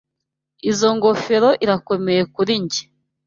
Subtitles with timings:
[0.69, 2.81] Izoi ngofero irakomeye kuri njye.